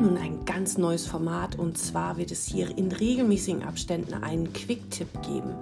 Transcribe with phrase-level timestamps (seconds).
[0.00, 5.08] nun ein ganz neues Format und zwar wird es hier in regelmäßigen Abständen einen Quick-Tipp
[5.22, 5.54] geben.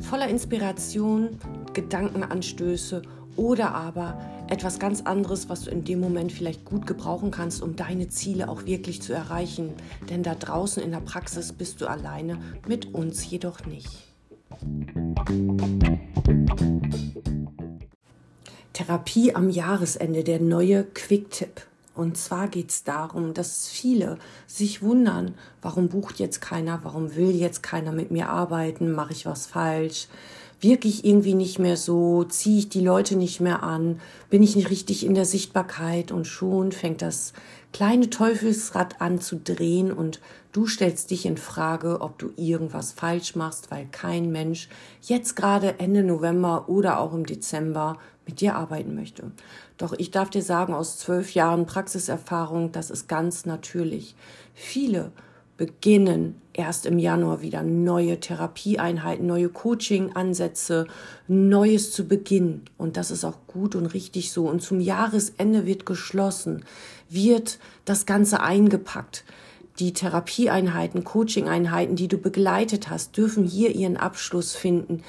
[0.00, 1.38] Voller Inspiration,
[1.72, 3.02] Gedankenanstöße
[3.36, 7.76] oder aber etwas ganz anderes, was du in dem Moment vielleicht gut gebrauchen kannst, um
[7.76, 9.70] deine Ziele auch wirklich zu erreichen.
[10.08, 12.38] Denn da draußen in der Praxis bist du alleine,
[12.68, 13.88] mit uns jedoch nicht.
[18.72, 21.62] Therapie am Jahresende, der neue Quick-Tipp.
[21.96, 27.30] Und zwar geht es darum, dass viele sich wundern, warum bucht jetzt keiner, warum will
[27.30, 30.06] jetzt keiner mit mir arbeiten, mache ich was falsch,
[30.60, 34.56] wirke ich irgendwie nicht mehr so, ziehe ich die Leute nicht mehr an, bin ich
[34.56, 37.32] nicht richtig in der Sichtbarkeit und schon fängt das
[37.72, 40.20] kleine Teufelsrad an zu drehen und
[40.52, 44.68] du stellst dich in Frage, ob du irgendwas falsch machst, weil kein Mensch
[45.02, 49.30] jetzt gerade Ende November oder auch im Dezember mit dir arbeiten möchte.
[49.76, 54.16] Doch ich darf dir sagen, aus zwölf Jahren Praxiserfahrung, das ist ganz natürlich.
[54.54, 55.12] Viele
[55.56, 60.86] beginnen erst im Januar wieder neue Therapieeinheiten, neue Coaching-Ansätze,
[61.28, 62.62] Neues zu beginnen.
[62.78, 64.48] Und das ist auch gut und richtig so.
[64.48, 66.64] Und zum Jahresende wird geschlossen,
[67.08, 69.24] wird das Ganze eingepackt.
[69.78, 75.02] Die Therapieeinheiten, Coaching-Einheiten, die du begleitet hast, dürfen hier ihren Abschluss finden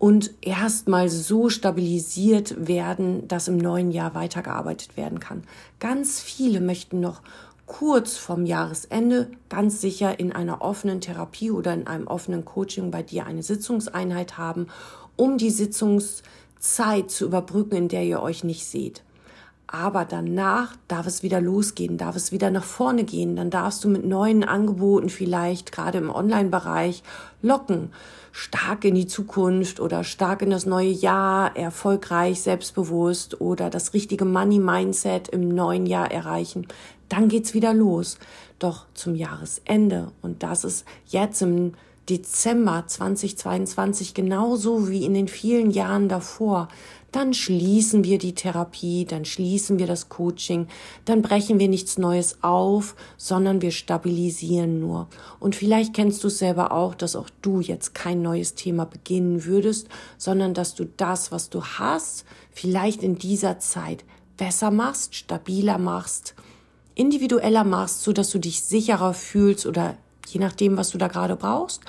[0.00, 5.44] und erstmal so stabilisiert werden, dass im neuen Jahr weitergearbeitet werden kann.
[5.78, 7.20] Ganz viele möchten noch
[7.70, 13.04] kurz vorm Jahresende ganz sicher in einer offenen Therapie oder in einem offenen Coaching bei
[13.04, 14.66] dir eine Sitzungseinheit haben,
[15.14, 19.04] um die Sitzungszeit zu überbrücken, in der ihr euch nicht seht.
[19.72, 23.36] Aber danach darf es wieder losgehen, darf es wieder nach vorne gehen.
[23.36, 27.04] Dann darfst du mit neuen Angeboten vielleicht gerade im Online-Bereich
[27.40, 27.92] locken.
[28.32, 34.24] Stark in die Zukunft oder stark in das neue Jahr, erfolgreich, selbstbewusst oder das richtige
[34.24, 36.66] Money-Mindset im neuen Jahr erreichen.
[37.08, 38.18] Dann geht's wieder los.
[38.58, 41.74] Doch zum Jahresende, und das ist jetzt im
[42.08, 46.68] Dezember 2022 genauso wie in den vielen Jahren davor,
[47.12, 50.68] dann schließen wir die Therapie, dann schließen wir das Coaching,
[51.04, 55.08] dann brechen wir nichts Neues auf, sondern wir stabilisieren nur.
[55.40, 59.44] Und vielleicht kennst du es selber auch, dass auch du jetzt kein neues Thema beginnen
[59.44, 64.04] würdest, sondern dass du das, was du hast, vielleicht in dieser Zeit
[64.36, 66.34] besser machst, stabiler machst,
[66.94, 69.96] individueller machst, so dass du dich sicherer fühlst oder
[70.32, 71.82] je nachdem, was du da gerade brauchst,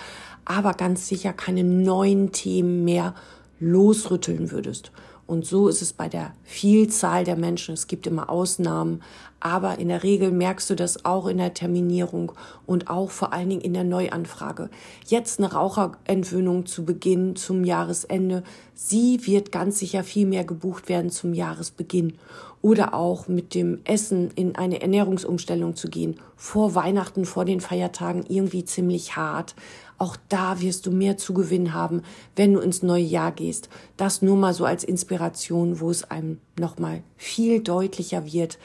[0.45, 3.13] aber ganz sicher keine neuen Themen mehr
[3.59, 4.91] losrütteln würdest.
[5.27, 7.73] Und so ist es bei der Vielzahl der Menschen.
[7.73, 9.01] Es gibt immer Ausnahmen,
[9.39, 12.31] aber in der Regel merkst du das auch in der Terminierung
[12.65, 14.69] und auch vor allen Dingen in der Neuanfrage.
[15.07, 18.43] Jetzt eine Raucherentwöhnung zu Beginn zum Jahresende,
[18.75, 22.17] sie wird ganz sicher viel mehr gebucht werden zum Jahresbeginn.
[22.61, 26.19] Oder auch mit dem Essen in eine Ernährungsumstellung zu gehen.
[26.35, 29.55] Vor Weihnachten, vor den Feiertagen irgendwie ziemlich hart.
[30.01, 32.01] Auch da wirst du mehr Zugewinn haben,
[32.35, 33.69] wenn du ins neue Jahr gehst.
[33.97, 38.57] Das nur mal so als Inspiration, wo es einem nochmal viel deutlicher wird,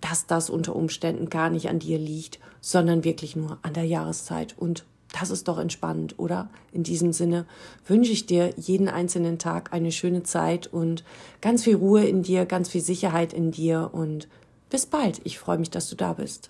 [0.00, 4.54] dass das unter Umständen gar nicht an dir liegt, sondern wirklich nur an der Jahreszeit.
[4.56, 6.48] Und das ist doch entspannend, oder?
[6.72, 7.44] In diesem Sinne
[7.86, 11.04] wünsche ich dir jeden einzelnen Tag eine schöne Zeit und
[11.42, 14.26] ganz viel Ruhe in dir, ganz viel Sicherheit in dir und
[14.70, 15.20] bis bald.
[15.24, 16.48] Ich freue mich, dass du da bist.